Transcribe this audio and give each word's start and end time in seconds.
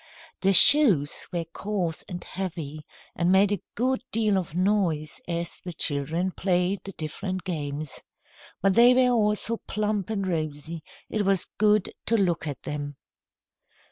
Their 0.39 0.53
shoes 0.55 1.27
were 1.31 1.45
coarse 1.45 2.03
and 2.09 2.23
heavy, 2.23 2.87
and 3.15 3.31
made 3.31 3.51
a 3.51 3.61
good 3.75 4.01
deal 4.11 4.39
of 4.39 4.55
noise 4.55 5.21
as 5.27 5.59
the 5.63 5.73
children 5.73 6.31
played 6.31 6.83
the 6.83 6.93
different 6.93 7.43
games. 7.43 7.99
But 8.63 8.73
they 8.73 8.95
were 8.95 9.13
all 9.13 9.35
so 9.35 9.57
plump 9.67 10.09
and 10.09 10.25
rosy, 10.25 10.81
it 11.07 11.21
was 11.21 11.45
good 11.59 11.93
to 12.07 12.17
look 12.17 12.47
at 12.47 12.63
them. 12.63 12.97